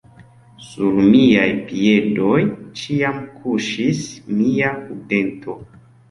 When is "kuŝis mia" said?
3.41-4.71